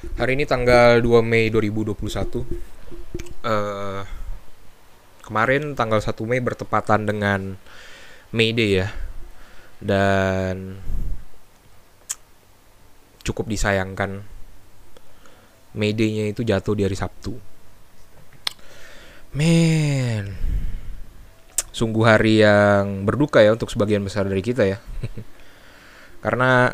Hari 0.00 0.32
ini 0.32 0.48
tanggal 0.48 1.04
2 1.04 1.20
Mei 1.20 1.52
2021. 1.52 2.40
Eh 3.44 4.02
kemarin 5.20 5.76
tanggal 5.76 6.00
1 6.00 6.16
Mei 6.24 6.40
bertepatan 6.40 7.04
dengan 7.04 7.60
May 8.32 8.56
Day 8.56 8.80
ya. 8.80 8.88
Dan 9.76 10.80
cukup 13.20 13.44
disayangkan 13.44 14.24
May 15.76 15.92
Day-nya 15.92 16.32
itu 16.32 16.48
jatuh 16.48 16.72
di 16.72 16.88
hari 16.88 16.96
Sabtu. 16.96 17.36
Men. 19.36 20.32
Sungguh 21.76 22.08
hari 22.08 22.40
yang 22.40 23.04
berduka 23.04 23.44
ya 23.44 23.52
untuk 23.52 23.68
sebagian 23.68 24.00
besar 24.00 24.24
dari 24.24 24.40
kita 24.40 24.64
ya. 24.64 24.80
Karena 26.24 26.72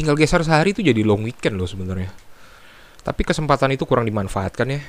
tinggal 0.00 0.16
geser 0.16 0.40
sehari 0.40 0.72
itu 0.72 0.80
jadi 0.80 1.04
long 1.04 1.20
weekend 1.20 1.60
loh 1.60 1.68
sebenarnya. 1.68 2.08
Tapi 3.04 3.20
kesempatan 3.20 3.76
itu 3.76 3.84
kurang 3.84 4.08
dimanfaatkan 4.08 4.64
ya. 4.72 4.80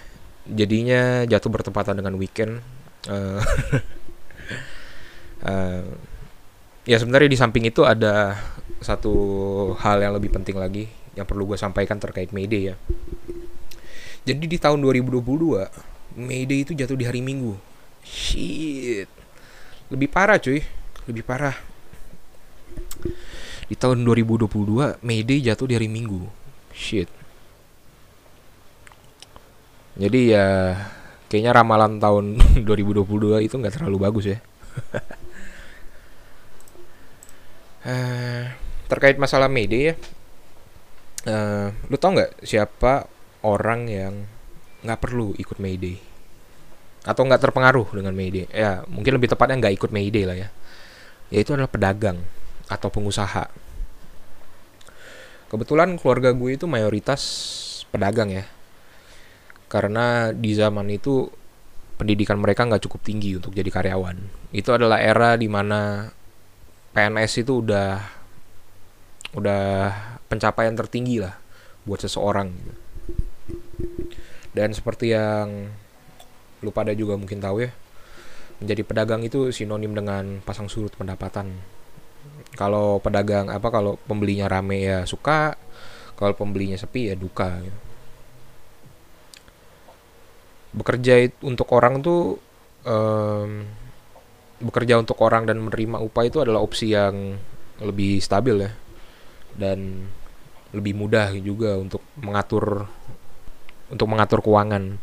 Jadinya 0.48 1.28
jatuh 1.28 1.52
bertepatan 1.52 2.00
dengan 2.00 2.16
weekend. 2.16 2.64
Eh, 3.12 3.42
eh, 5.52 5.84
ya 6.88 6.96
sebenarnya 6.96 7.28
di 7.28 7.36
samping 7.36 7.68
itu 7.68 7.84
ada 7.84 8.40
satu 8.80 9.14
hal 9.84 10.00
yang 10.00 10.16
lebih 10.16 10.32
penting 10.32 10.56
lagi 10.56 10.88
yang 11.12 11.28
perlu 11.28 11.44
gue 11.44 11.60
sampaikan 11.60 12.00
terkait 12.00 12.32
Mayday 12.32 12.72
ya. 12.72 12.76
Jadi 14.24 14.48
di 14.48 14.56
tahun 14.56 14.80
2022 14.80 15.20
Mayday 16.16 16.64
itu 16.64 16.72
jatuh 16.72 16.96
di 16.96 17.04
hari 17.04 17.20
Minggu. 17.20 17.60
Shit. 18.08 19.12
Lebih 19.92 20.08
parah 20.08 20.40
cuy, 20.40 20.64
lebih 21.04 21.28
parah. 21.28 21.56
Di 23.72 23.80
tahun 23.80 24.04
2022 24.04 25.00
Mayday 25.00 25.40
jatuh 25.40 25.64
di 25.64 25.80
hari 25.80 25.88
Minggu. 25.88 26.28
Shit. 26.76 27.08
Jadi 29.96 30.36
ya 30.36 30.76
kayaknya 31.32 31.56
ramalan 31.56 31.96
tahun 32.04 32.36
2022 32.68 33.48
itu 33.48 33.56
nggak 33.56 33.80
terlalu 33.80 33.98
bagus 34.04 34.26
ya. 34.28 34.40
Eh, 37.82 38.46
terkait 38.86 39.18
masalah 39.18 39.50
Mayday 39.50 39.90
ya, 39.90 39.96
eh, 41.26 41.74
lu 41.90 41.98
tau 41.98 42.14
nggak 42.14 42.46
siapa 42.46 43.10
orang 43.42 43.90
yang 43.90 44.14
nggak 44.86 45.02
perlu 45.02 45.34
ikut 45.42 45.58
Mayday 45.58 45.98
atau 47.02 47.26
nggak 47.26 47.42
terpengaruh 47.42 47.90
dengan 47.90 48.14
Mayday? 48.14 48.46
Ya 48.54 48.86
mungkin 48.86 49.18
lebih 49.18 49.34
tepatnya 49.34 49.66
nggak 49.66 49.82
ikut 49.82 49.90
Mayday 49.90 50.30
lah 50.30 50.38
ya. 50.38 50.54
Yaitu 51.34 51.58
adalah 51.58 51.74
pedagang 51.74 52.22
atau 52.72 52.88
pengusaha. 52.88 53.52
Kebetulan 55.52 56.00
keluarga 56.00 56.32
gue 56.32 56.56
itu 56.56 56.64
mayoritas 56.64 57.22
pedagang 57.92 58.32
ya. 58.32 58.48
Karena 59.68 60.32
di 60.32 60.56
zaman 60.56 60.88
itu 60.88 61.28
pendidikan 62.00 62.40
mereka 62.40 62.64
nggak 62.64 62.88
cukup 62.88 63.04
tinggi 63.04 63.36
untuk 63.36 63.52
jadi 63.52 63.68
karyawan. 63.68 64.16
Itu 64.56 64.72
adalah 64.72 65.04
era 65.04 65.36
di 65.36 65.52
mana 65.52 66.08
PNS 66.96 67.44
itu 67.44 67.60
udah 67.60 68.00
udah 69.36 69.64
pencapaian 70.32 70.76
tertinggi 70.76 71.20
lah 71.20 71.36
buat 71.84 72.00
seseorang. 72.00 72.52
Dan 74.56 74.72
seperti 74.72 75.12
yang 75.12 75.72
lu 76.64 76.72
pada 76.72 76.92
juga 76.96 77.16
mungkin 77.16 77.40
tahu 77.40 77.68
ya, 77.68 77.72
menjadi 78.60 78.84
pedagang 78.84 79.24
itu 79.24 79.52
sinonim 79.56 79.92
dengan 79.96 80.40
pasang 80.44 80.68
surut 80.68 80.92
pendapatan. 80.96 81.81
Kalau 82.56 83.00
pedagang 83.00 83.48
apa 83.48 83.68
kalau 83.72 83.96
pembelinya 84.06 84.52
rame 84.52 84.84
ya 84.84 85.08
suka, 85.08 85.56
kalau 86.20 86.34
pembelinya 86.36 86.76
sepi 86.76 87.12
ya 87.12 87.16
duka. 87.16 87.64
Gitu. 87.64 87.80
Bekerja 90.72 91.14
untuk 91.44 91.68
orang 91.76 92.00
tuh 92.00 92.40
em, 92.88 93.68
bekerja 94.62 95.02
untuk 95.02 95.18
orang 95.26 95.50
dan 95.50 95.58
menerima 95.58 95.98
upah 96.00 96.24
itu 96.24 96.38
adalah 96.40 96.62
opsi 96.62 96.94
yang 96.94 97.36
lebih 97.82 98.22
stabil 98.22 98.62
ya 98.62 98.72
dan 99.58 100.06
lebih 100.72 100.96
mudah 100.96 101.34
juga 101.42 101.76
untuk 101.76 102.00
mengatur 102.16 102.88
untuk 103.92 104.08
mengatur 104.08 104.40
keuangan 104.40 104.96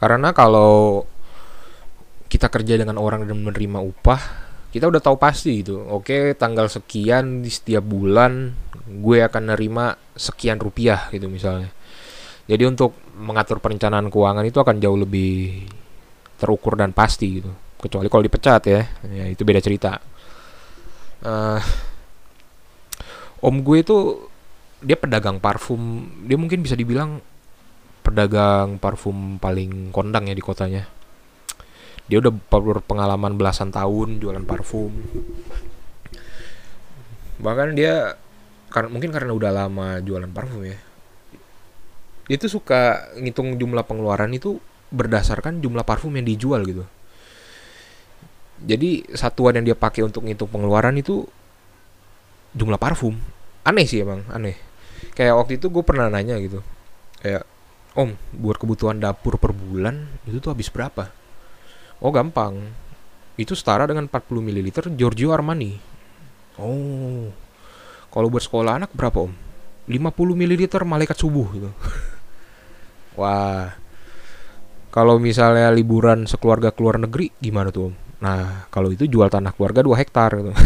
karena 0.00 0.32
kalau 0.32 1.04
kita 2.30 2.48
kerja 2.48 2.80
dengan 2.80 2.96
orang 2.96 3.26
dan 3.28 3.42
menerima 3.42 3.84
upah 3.84 4.49
kita 4.70 4.86
udah 4.86 5.02
tahu 5.02 5.18
pasti 5.18 5.66
gitu 5.66 5.82
oke 5.82 6.38
tanggal 6.38 6.70
sekian 6.70 7.42
di 7.42 7.50
setiap 7.50 7.82
bulan 7.82 8.54
gue 8.90 9.22
akan 9.22 9.54
nerima 9.54 9.94
sekian 10.18 10.58
rupiah 10.58 11.06
gitu 11.14 11.30
misalnya. 11.30 11.70
Jadi 12.50 12.66
untuk 12.66 12.98
mengatur 13.14 13.62
perencanaan 13.62 14.10
keuangan 14.10 14.42
itu 14.42 14.58
akan 14.58 14.82
jauh 14.82 14.98
lebih 14.98 15.62
terukur 16.34 16.74
dan 16.74 16.90
pasti 16.90 17.38
gitu. 17.38 17.54
Kecuali 17.78 18.10
kalau 18.10 18.26
dipecat 18.26 18.62
ya. 18.66 18.82
Ya 19.06 19.24
itu 19.30 19.46
beda 19.46 19.62
cerita. 19.62 20.02
Eh, 21.22 21.60
om 23.46 23.54
gue 23.62 23.78
itu 23.78 23.96
dia 24.82 24.98
pedagang 24.98 25.38
parfum. 25.38 26.10
Dia 26.26 26.34
mungkin 26.34 26.66
bisa 26.66 26.74
dibilang 26.74 27.22
pedagang 28.02 28.82
parfum 28.82 29.38
paling 29.38 29.94
kondang 29.94 30.26
ya 30.26 30.34
di 30.34 30.42
kotanya 30.42 30.99
dia 32.10 32.18
udah 32.18 32.34
berpengalaman 32.34 33.38
belasan 33.38 33.70
tahun 33.70 34.18
jualan 34.18 34.42
parfum. 34.42 34.90
Bahkan 37.38 37.78
dia 37.78 38.18
karena 38.74 38.88
mungkin 38.90 39.14
karena 39.14 39.30
udah 39.30 39.50
lama 39.50 39.98
jualan 40.02 40.30
parfum 40.30 40.62
ya 40.62 40.78
dia 42.30 42.38
tuh 42.38 42.46
suka 42.46 43.10
ngitung 43.18 43.58
jumlah 43.58 43.82
pengeluaran 43.82 44.30
itu 44.30 44.62
berdasarkan 44.94 45.58
jumlah 45.58 45.82
parfum 45.82 46.14
yang 46.14 46.22
dijual 46.22 46.62
gitu. 46.62 46.86
Jadi 48.62 49.02
satuan 49.18 49.58
yang 49.58 49.66
dia 49.66 49.74
pakai 49.74 50.06
untuk 50.06 50.22
ngitung 50.22 50.46
pengeluaran 50.46 50.94
itu 50.94 51.26
jumlah 52.54 52.78
parfum. 52.78 53.18
Aneh 53.66 53.82
sih 53.82 54.06
emang 54.06 54.22
aneh. 54.30 54.54
Kayak 55.18 55.42
waktu 55.42 55.58
itu 55.58 55.74
gue 55.74 55.82
pernah 55.82 56.06
nanya 56.06 56.38
gitu 56.38 56.62
kayak 57.20 57.44
om 57.94 58.16
buat 58.32 58.56
kebutuhan 58.56 58.96
dapur 58.98 59.36
per 59.36 59.52
bulan 59.52 60.08
itu 60.24 60.40
tuh 60.40 60.56
habis 60.56 60.72
berapa 60.72 61.12
oh 62.00 62.12
gampang. 62.12 62.58
Itu 63.40 63.56
setara 63.56 63.88
dengan 63.88 64.08
40 64.08 64.44
ml 64.44 64.68
Giorgio 64.96 65.32
Armani. 65.32 65.80
Oh. 66.60 67.32
Kalau 68.10 68.26
buat 68.28 68.42
sekolah 68.42 68.82
anak 68.82 68.90
berapa 68.92 69.30
om? 69.30 69.32
50 69.86 70.12
ml 70.36 70.62
malaikat 70.84 71.16
subuh 71.16 71.46
gitu. 71.54 71.70
Wah. 73.20 73.72
Kalau 74.90 75.22
misalnya 75.22 75.70
liburan 75.70 76.26
sekeluarga 76.26 76.74
keluar 76.74 76.98
negeri 76.98 77.30
gimana 77.38 77.70
tuh 77.70 77.92
om? 77.92 77.94
Nah 78.20 78.66
kalau 78.74 78.90
itu 78.90 79.06
jual 79.06 79.30
tanah 79.30 79.54
keluarga 79.54 79.86
2 79.86 80.00
hektar 80.02 80.30
gitu. 80.34 80.50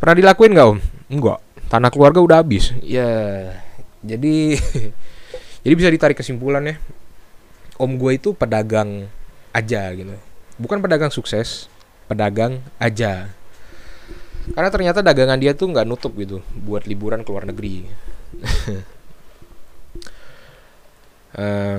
Pernah 0.00 0.16
dilakuin 0.16 0.56
nggak 0.56 0.68
om? 0.72 0.80
Enggak 1.12 1.38
tanah 1.68 1.92
keluarga 1.92 2.24
udah 2.24 2.40
habis? 2.40 2.72
Ya 2.80 3.52
jadi 4.00 4.56
jadi 5.64 5.74
bisa 5.76 5.88
ditarik 5.92 6.16
kesimpulan 6.16 6.64
ya 6.64 6.76
om 7.78 7.94
gue 7.96 8.18
itu 8.18 8.34
pedagang 8.34 9.06
aja 9.54 9.94
gitu. 9.94 10.14
Bukan 10.58 10.82
pedagang 10.82 11.14
sukses 11.14 11.70
pedagang 12.10 12.64
aja. 12.82 13.30
Karena 14.48 14.70
ternyata 14.72 15.04
dagangan 15.04 15.38
dia 15.38 15.52
tuh 15.52 15.70
nggak 15.70 15.86
nutup 15.86 16.16
gitu 16.16 16.40
buat 16.56 16.88
liburan 16.88 17.22
ke 17.22 17.30
luar 17.30 17.46
negeri. 17.46 17.86
Eh, 21.38 21.78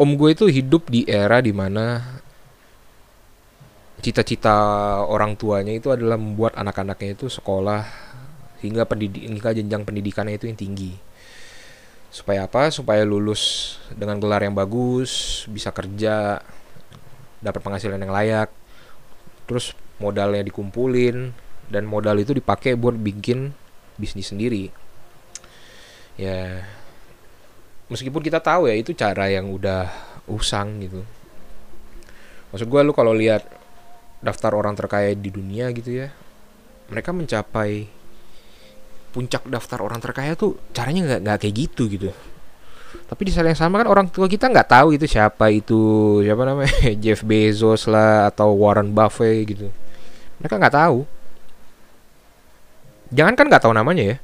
om 0.00 0.10
gue 0.16 0.30
itu 0.32 0.46
hidup 0.48 0.88
di 0.88 1.04
era 1.04 1.42
di 1.44 1.52
mana 1.52 2.00
cita-cita 4.00 4.56
orang 5.04 5.36
tuanya 5.36 5.76
itu 5.76 5.92
adalah 5.92 6.16
membuat 6.16 6.56
anak-anaknya 6.56 7.20
itu 7.20 7.28
sekolah 7.28 7.84
hingga 8.64 8.88
pendidik 8.88 9.20
hingga 9.20 9.52
jenjang 9.52 9.84
pendidikannya 9.84 10.40
itu 10.40 10.48
yang 10.48 10.56
tinggi 10.56 10.96
supaya 12.10 12.44
apa? 12.44 12.68
Supaya 12.74 13.06
lulus 13.06 13.76
dengan 13.94 14.18
gelar 14.18 14.44
yang 14.44 14.54
bagus 14.54 15.44
bisa 15.48 15.70
kerja 15.70 16.42
dapat 17.40 17.60
penghasilan 17.62 18.02
yang 18.02 18.12
layak. 18.12 18.50
Terus 19.48 19.72
modalnya 20.02 20.44
dikumpulin 20.44 21.32
dan 21.70 21.86
modal 21.86 22.18
itu 22.18 22.34
dipakai 22.34 22.76
buat 22.76 22.98
bikin 22.98 23.54
bisnis 23.96 24.30
sendiri. 24.34 24.68
Ya 26.20 26.66
meskipun 27.88 28.20
kita 28.20 28.42
tahu 28.42 28.68
ya 28.70 28.76
itu 28.76 28.92
cara 28.92 29.30
yang 29.30 29.48
udah 29.50 29.88
usang 30.28 30.82
gitu. 30.84 31.06
Maksud 32.50 32.66
gue 32.66 32.80
lu 32.82 32.92
kalau 32.92 33.14
lihat 33.14 33.46
daftar 34.20 34.52
orang 34.52 34.76
terkaya 34.76 35.16
di 35.16 35.32
dunia 35.32 35.72
gitu 35.72 35.96
ya 36.04 36.12
mereka 36.92 37.14
mencapai 37.14 37.88
puncak 39.10 39.42
daftar 39.50 39.82
orang 39.82 39.98
terkaya 39.98 40.38
tuh 40.38 40.56
caranya 40.70 41.06
nggak 41.06 41.20
nggak 41.26 41.38
kayak 41.42 41.54
gitu 41.66 41.82
gitu. 41.90 42.08
Tapi 43.10 43.26
di 43.26 43.30
saat 43.34 43.46
yang 43.46 43.58
sama 43.58 43.82
kan 43.82 43.90
orang 43.90 44.06
tua 44.06 44.30
kita 44.30 44.46
nggak 44.46 44.70
tahu 44.70 44.94
itu 44.94 45.06
siapa 45.10 45.50
itu 45.50 45.78
siapa 46.22 46.42
namanya 46.46 46.70
Jeff 47.02 47.26
Bezos 47.26 47.90
lah 47.90 48.30
atau 48.30 48.54
Warren 48.54 48.94
Buffett 48.94 49.50
gitu. 49.50 49.66
Mereka 50.38 50.54
nggak 50.58 50.74
tahu. 50.78 50.98
Jangan 53.10 53.34
kan 53.34 53.46
nggak 53.50 53.62
tahu 53.66 53.74
namanya 53.74 54.14
ya. 54.14 54.16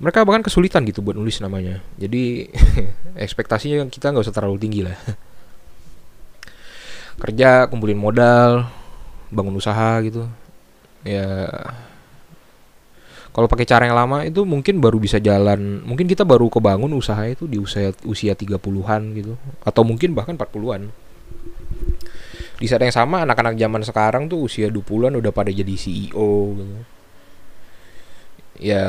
Mereka 0.00 0.24
bahkan 0.28 0.44
kesulitan 0.44 0.84
gitu 0.88 1.04
buat 1.04 1.16
nulis 1.16 1.40
namanya. 1.44 1.84
Jadi 2.00 2.48
ekspektasinya 3.24 3.84
kita 3.92 4.12
nggak 4.12 4.24
usah 4.24 4.36
terlalu 4.36 4.56
tinggi 4.60 4.80
lah. 4.84 4.96
Kerja 7.20 7.68
kumpulin 7.68 7.96
modal 7.96 8.68
bangun 9.28 9.56
usaha 9.56 10.00
gitu. 10.04 10.24
Ya 11.04 11.48
kalau 13.36 13.52
pakai 13.52 13.68
cara 13.68 13.84
yang 13.84 14.00
lama 14.00 14.24
itu 14.24 14.48
mungkin 14.48 14.80
baru 14.80 14.96
bisa 14.96 15.20
jalan 15.20 15.84
mungkin 15.84 16.08
kita 16.08 16.24
baru 16.24 16.48
kebangun 16.48 16.96
usaha 16.96 17.20
itu 17.28 17.44
di 17.44 17.60
usia 17.60 17.92
usia 18.08 18.32
30-an 18.32 19.02
gitu 19.12 19.36
atau 19.60 19.84
mungkin 19.84 20.16
bahkan 20.16 20.40
40-an 20.40 20.88
di 22.56 22.64
saat 22.64 22.80
yang 22.80 22.94
sama 22.94 23.28
anak-anak 23.28 23.60
zaman 23.60 23.84
sekarang 23.84 24.22
tuh 24.32 24.48
usia 24.48 24.72
20-an 24.72 25.20
udah 25.20 25.32
pada 25.32 25.52
jadi 25.52 25.76
CEO 25.76 26.56
gitu. 26.56 26.76
Ya 28.56 28.84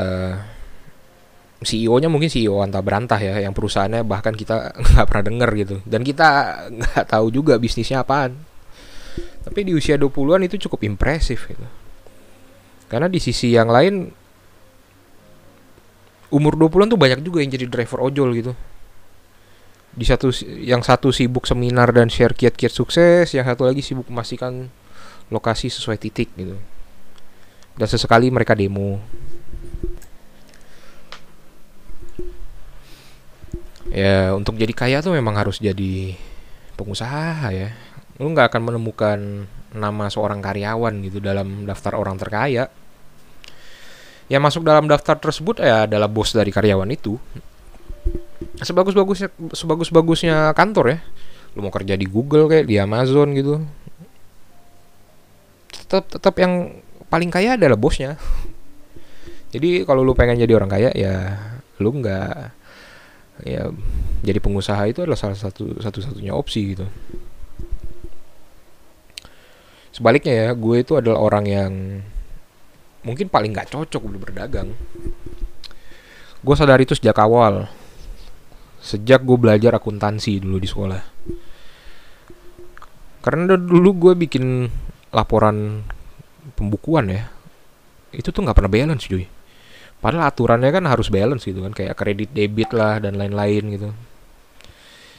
CEO-nya 1.60 2.08
mungkin 2.08 2.32
CEO 2.32 2.64
antah 2.64 2.80
berantah 2.80 3.20
ya, 3.20 3.44
yang 3.44 3.52
perusahaannya 3.52 4.08
bahkan 4.08 4.32
kita 4.32 4.72
nggak 4.96 5.06
pernah 5.12 5.26
denger 5.28 5.50
gitu. 5.68 5.76
Dan 5.84 6.08
kita 6.08 6.28
nggak 6.72 7.06
tahu 7.12 7.28
juga 7.28 7.60
bisnisnya 7.60 8.08
apaan. 8.08 8.40
Tapi 9.44 9.68
di 9.68 9.76
usia 9.76 10.00
20-an 10.00 10.48
itu 10.48 10.56
cukup 10.68 10.88
impresif 10.88 11.52
gitu. 11.52 11.68
Karena 12.88 13.12
di 13.12 13.20
sisi 13.20 13.52
yang 13.52 13.68
lain 13.68 14.08
umur 16.34 16.60
20-an 16.60 16.92
tuh 16.92 17.00
banyak 17.00 17.20
juga 17.24 17.40
yang 17.40 17.52
jadi 17.52 17.66
driver 17.68 18.04
ojol 18.04 18.36
gitu 18.36 18.54
di 19.98 20.06
satu 20.06 20.30
yang 20.62 20.86
satu 20.86 21.10
sibuk 21.10 21.50
seminar 21.50 21.90
dan 21.90 22.06
share 22.06 22.38
kiat-kiat 22.38 22.70
sukses, 22.70 23.34
yang 23.34 23.50
satu 23.50 23.66
lagi 23.66 23.82
sibuk 23.82 24.06
memastikan 24.14 24.70
lokasi 25.34 25.74
sesuai 25.74 25.98
titik 25.98 26.30
gitu. 26.38 26.54
Dan 27.74 27.88
sesekali 27.90 28.30
mereka 28.30 28.54
demo. 28.54 29.02
Ya 33.90 34.38
untuk 34.38 34.54
jadi 34.62 34.74
kaya 34.78 34.98
tuh 35.02 35.18
memang 35.18 35.34
harus 35.34 35.58
jadi 35.58 36.14
pengusaha 36.78 37.50
ya. 37.50 37.74
Lu 38.22 38.30
nggak 38.30 38.54
akan 38.54 38.62
menemukan 38.70 39.50
nama 39.74 40.14
seorang 40.14 40.46
karyawan 40.46 40.94
gitu 41.10 41.18
dalam 41.18 41.66
daftar 41.66 41.98
orang 41.98 42.22
terkaya. 42.22 42.70
Yang 44.28 44.42
masuk 44.44 44.62
dalam 44.68 44.92
daftar 44.92 45.16
tersebut 45.16 45.64
ya 45.64 45.88
adalah 45.88 46.12
bos 46.12 46.36
dari 46.36 46.52
karyawan 46.52 46.92
itu. 46.92 47.16
Sebagus-bagusnya 48.60 49.32
sebagus-bagusnya 49.56 50.52
kantor 50.52 50.86
ya. 50.96 51.00
Lu 51.56 51.64
mau 51.64 51.72
kerja 51.72 51.96
di 51.96 52.06
Google 52.06 52.52
kayak 52.52 52.68
di 52.68 52.76
Amazon 52.76 53.32
gitu. 53.34 53.64
Tetap 55.72 56.12
tetap 56.12 56.36
yang 56.38 56.84
paling 57.08 57.32
kaya 57.32 57.56
adalah 57.56 57.80
bosnya. 57.80 58.20
Jadi 59.56 59.88
kalau 59.88 60.04
lu 60.04 60.12
pengen 60.12 60.44
jadi 60.44 60.60
orang 60.60 60.68
kaya 60.68 60.92
ya 60.92 61.40
lu 61.80 61.96
nggak 62.04 62.52
ya 63.48 63.70
jadi 64.26 64.40
pengusaha 64.42 64.82
itu 64.90 65.06
adalah 65.06 65.16
salah 65.16 65.40
satu 65.40 65.80
satu-satunya 65.80 66.36
opsi 66.36 66.76
gitu. 66.76 66.84
Sebaliknya 69.96 70.34
ya 70.36 70.48
gue 70.54 70.76
itu 70.84 70.94
adalah 71.00 71.24
orang 71.24 71.46
yang 71.48 71.72
mungkin 73.06 73.28
paling 73.30 73.54
nggak 73.54 73.74
cocok 73.74 74.02
berdagang. 74.18 74.74
Gue 76.42 76.56
sadar 76.56 76.80
itu 76.80 76.94
sejak 76.94 77.18
awal. 77.20 77.68
Sejak 78.80 79.26
gue 79.26 79.38
belajar 79.38 79.76
akuntansi 79.76 80.40
dulu 80.40 80.58
di 80.62 80.70
sekolah. 80.70 81.02
Karena 83.26 83.60
dulu 83.60 83.90
gue 84.08 84.14
bikin 84.16 84.70
laporan 85.12 85.84
pembukuan 86.56 87.12
ya 87.12 87.28
itu 88.16 88.32
tuh 88.32 88.42
nggak 88.44 88.56
pernah 88.58 88.72
balance 88.72 89.06
cuy. 89.06 89.26
Padahal 89.98 90.30
aturannya 90.30 90.70
kan 90.70 90.86
harus 90.86 91.10
balance 91.10 91.44
gitu 91.44 91.66
kan 91.66 91.74
kayak 91.74 91.98
kredit 91.98 92.30
debit 92.32 92.70
lah 92.72 93.02
dan 93.02 93.18
lain-lain 93.18 93.64
gitu. 93.74 93.90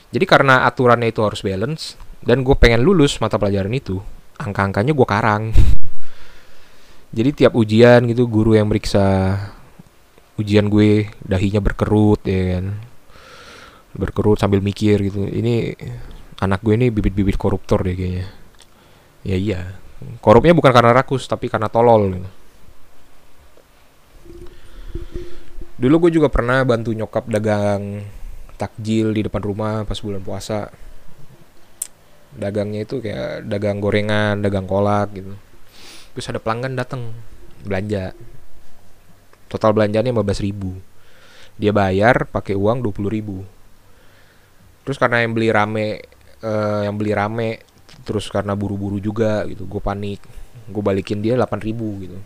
Jadi 0.08 0.24
karena 0.24 0.64
aturannya 0.64 1.12
itu 1.12 1.20
harus 1.20 1.44
balance 1.44 1.98
dan 2.24 2.42
gue 2.42 2.56
pengen 2.56 2.82
lulus 2.82 3.20
mata 3.20 3.36
pelajaran 3.36 3.70
itu 3.74 4.00
angka-angkanya 4.38 4.94
gue 4.94 5.06
karang 5.06 5.42
jadi 7.08 7.30
tiap 7.32 7.52
ujian 7.56 8.04
gitu 8.04 8.28
guru 8.28 8.52
yang 8.52 8.68
meriksa 8.68 9.36
ujian 10.36 10.68
gue 10.68 11.08
dahinya 11.24 11.58
berkerut 11.64 12.20
ya 12.28 12.60
kan. 12.60 12.66
Berkerut 13.96 14.38
sambil 14.38 14.60
mikir 14.60 15.00
gitu. 15.08 15.24
Ini 15.24 15.74
anak 16.38 16.60
gue 16.60 16.76
ini 16.76 16.92
bibit-bibit 16.92 17.40
koruptor 17.40 17.80
deh 17.82 17.96
kayaknya. 17.96 18.28
Ya 19.24 19.36
iya. 19.40 19.60
Korupnya 20.20 20.54
bukan 20.54 20.70
karena 20.70 20.92
rakus 20.94 21.26
tapi 21.26 21.48
karena 21.48 21.68
tolol 21.72 22.14
gitu. 22.14 22.30
dulu 25.78 26.10
gue 26.10 26.18
juga 26.18 26.26
pernah 26.26 26.66
bantu 26.66 26.90
nyokap 26.90 27.30
dagang 27.30 28.02
takjil 28.58 29.14
di 29.14 29.22
depan 29.22 29.38
rumah 29.38 29.86
pas 29.86 29.98
bulan 30.02 30.22
puasa. 30.26 30.68
Dagangnya 32.34 32.82
itu 32.82 32.98
kayak 32.98 33.46
dagang 33.46 33.78
gorengan 33.78 34.42
dagang 34.42 34.66
kolak 34.66 35.14
gitu 35.14 35.38
terus 36.14 36.26
ada 36.28 36.40
pelanggan 36.40 36.74
datang 36.78 37.12
belanja. 37.62 38.14
Total 39.48 39.72
belanjanya 39.72 40.12
15 40.12 40.44
ribu. 40.44 40.76
Dia 41.56 41.72
bayar 41.72 42.28
pakai 42.28 42.54
uang 42.54 42.84
20 42.84 43.08
ribu. 43.08 43.42
Terus 44.84 44.96
karena 45.00 45.24
yang 45.24 45.32
beli 45.32 45.48
rame 45.50 46.04
uh, 46.44 46.84
yang 46.84 46.94
beli 46.96 47.12
rame 47.16 47.60
terus 48.04 48.30
karena 48.30 48.54
buru-buru 48.54 49.00
juga 49.00 49.44
gitu 49.48 49.64
gue 49.64 49.80
panik. 49.82 50.20
Gue 50.68 50.82
balikin 50.84 51.24
dia 51.24 51.34
8000 51.34 52.04
gitu. 52.04 52.18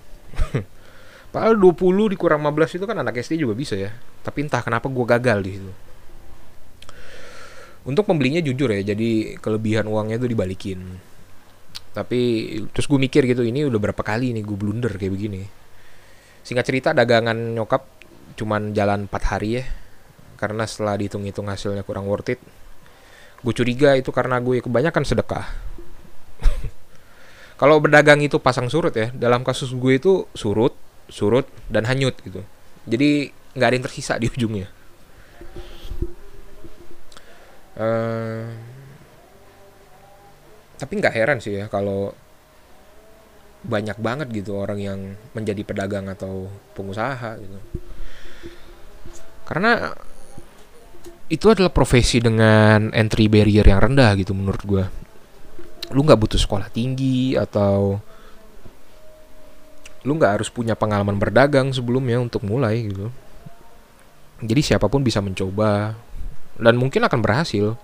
Padahal 1.33 1.57
20 1.57 2.13
dikurang 2.13 2.43
15 2.45 2.83
itu 2.83 2.85
kan 2.85 2.97
anak 3.01 3.23
SD 3.23 3.41
juga 3.41 3.55
bisa 3.57 3.79
ya. 3.79 3.95
Tapi 4.21 4.45
entah 4.45 4.61
kenapa 4.61 4.91
gue 4.91 5.05
gagal 5.07 5.39
di 5.41 5.51
situ. 5.57 5.73
Untuk 7.83 8.07
pembelinya 8.07 8.39
jujur 8.39 8.71
ya 8.71 8.83
jadi 8.95 9.41
kelebihan 9.43 9.91
uangnya 9.91 10.23
itu 10.23 10.31
dibalikin 10.31 11.03
tapi 11.93 12.21
terus 12.73 12.89
gue 12.89 12.97
mikir 12.97 13.29
gitu 13.29 13.45
ini 13.45 13.69
udah 13.69 13.81
berapa 13.81 14.01
kali 14.01 14.33
nih 14.33 14.45
gue 14.45 14.57
blunder 14.57 14.93
kayak 14.97 15.13
begini? 15.13 15.45
Singkat 16.43 16.65
cerita 16.65 16.89
dagangan 16.97 17.37
nyokap 17.55 17.85
cuman 18.37 18.73
jalan 18.73 19.07
4 19.07 19.31
hari 19.31 19.61
ya. 19.61 19.65
Karena 20.41 20.67
setelah 20.67 20.99
dihitung-hitung 20.99 21.47
hasilnya 21.47 21.87
kurang 21.87 22.11
worth 22.11 22.35
it 22.35 22.41
gue 23.43 23.55
curiga 23.55 23.99
itu 23.99 24.15
karena 24.15 24.39
gue 24.39 24.63
kebanyakan 24.63 25.03
sedekah. 25.03 25.47
Kalau 27.61 27.83
berdagang 27.83 28.23
itu 28.23 28.39
pasang 28.39 28.71
surut 28.71 28.95
ya 28.95 29.11
dalam 29.11 29.43
kasus 29.43 29.75
gue 29.75 29.99
itu 29.99 30.31
surut 30.33 30.75
surut 31.11 31.47
dan 31.67 31.85
hanyut 31.91 32.15
gitu. 32.23 32.47
Jadi 32.87 33.35
nggak 33.59 33.69
ada 33.69 33.75
yang 33.75 33.87
tersisa 33.87 34.15
di 34.17 34.31
ujungnya. 34.31 34.71
Uh, 37.73 38.47
tapi 40.83 40.99
nggak 40.99 41.15
heran 41.15 41.39
sih 41.39 41.63
ya 41.63 41.71
kalau 41.71 42.11
banyak 43.63 43.95
banget 44.03 44.27
gitu 44.35 44.59
orang 44.59 44.83
yang 44.83 44.99
menjadi 45.31 45.63
pedagang 45.63 46.11
atau 46.11 46.51
pengusaha 46.75 47.39
gitu. 47.39 47.59
Karena 49.47 49.95
itu 51.31 51.47
adalah 51.47 51.71
profesi 51.71 52.19
dengan 52.19 52.91
entry 52.91 53.31
barrier 53.31 53.63
yang 53.63 53.79
rendah 53.79 54.19
gitu 54.19 54.35
menurut 54.35 54.63
gue 54.67 54.85
lu 55.93 56.03
nggak 56.03 56.19
butuh 56.19 56.41
sekolah 56.41 56.73
tinggi 56.73 57.37
atau 57.37 58.01
lu 60.03 60.13
nggak 60.19 60.41
harus 60.41 60.49
punya 60.51 60.75
pengalaman 60.75 61.15
berdagang 61.15 61.71
sebelumnya 61.71 62.19
untuk 62.19 62.43
mulai 62.43 62.91
gitu. 62.91 63.13
Jadi 64.43 64.61
siapa 64.65 64.91
pun 64.91 65.07
bisa 65.07 65.23
mencoba 65.23 65.95
dan 66.59 66.75
mungkin 66.75 67.07
akan 67.07 67.21
berhasil 67.23 67.79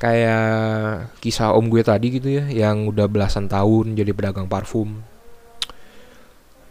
kayak 0.00 1.12
kisah 1.20 1.52
om 1.52 1.68
gue 1.68 1.84
tadi 1.84 2.16
gitu 2.16 2.32
ya 2.32 2.48
yang 2.48 2.88
udah 2.88 3.04
belasan 3.04 3.52
tahun 3.52 3.92
jadi 3.92 4.16
pedagang 4.16 4.48
parfum. 4.48 5.04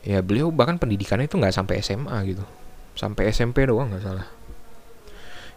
Ya 0.02 0.26
beliau 0.26 0.50
bahkan 0.50 0.82
pendidikannya 0.82 1.30
itu 1.30 1.38
nggak 1.38 1.54
sampai 1.54 1.86
SMA 1.86 2.18
gitu. 2.26 2.42
Sampai 2.98 3.30
SMP 3.30 3.70
doang 3.70 3.94
nggak 3.94 4.02
salah. 4.02 4.26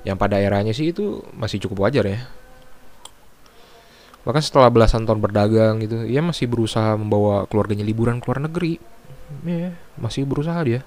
Yang 0.05 0.17
pada 0.21 0.37
eranya 0.37 0.77
sih 0.77 0.93
itu 0.93 1.25
masih 1.33 1.65
cukup 1.65 1.89
wajar 1.89 2.05
ya. 2.05 2.21
Bahkan 4.29 4.43
setelah 4.45 4.69
belasan 4.69 5.09
tahun 5.09 5.25
berdagang 5.25 5.81
gitu 5.81 6.05
ia 6.05 6.21
masih 6.21 6.53
berusaha 6.53 6.95
membawa 7.01 7.49
keluarganya 7.49 7.89
liburan 7.89 8.21
ke 8.21 8.29
luar 8.29 8.45
negeri. 8.45 8.77
Ya 9.49 9.73
masih 9.97 10.29
berusaha 10.29 10.61
dia. 10.61 10.85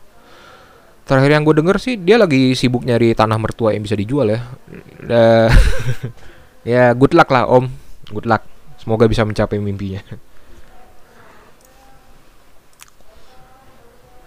Terakhir 1.09 1.33
yang 1.33 1.41
gue 1.45 1.55
denger 1.57 1.77
sih 1.81 1.97
dia 1.97 2.21
lagi 2.21 2.53
sibuk 2.53 2.85
nyari 2.85 3.17
tanah 3.17 3.37
mertua 3.41 3.73
yang 3.73 3.85
bisa 3.85 3.93
dijual 3.93 4.25
ya 4.25 4.41
ya 6.65 6.91
good 6.97 7.13
luck 7.13 7.29
lah 7.29 7.45
om 7.45 7.69
good 8.09 8.25
luck 8.25 8.43
semoga 8.81 9.05
bisa 9.05 9.21
mencapai 9.23 9.61
mimpinya 9.61 10.01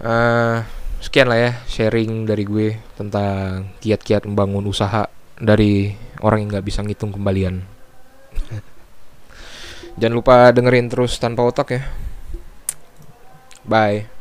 uh, 0.00 0.62
sekian 1.04 1.28
lah 1.30 1.38
ya 1.38 1.52
sharing 1.66 2.26
dari 2.26 2.47
gue 2.47 2.78
tentang 2.99 3.75
kiat-kiat 3.83 4.26
membangun 4.26 4.66
usaha 4.66 5.07
dari 5.38 5.95
orang 6.23 6.47
yang 6.47 6.50
nggak 6.59 6.66
bisa 6.66 6.83
ngitung 6.83 7.14
kembalian. 7.14 7.62
Jangan 9.99 10.14
lupa 10.14 10.50
dengerin 10.50 10.90
terus 10.90 11.18
tanpa 11.18 11.47
otak 11.47 11.68
ya. 11.75 11.83
Bye. 13.66 14.17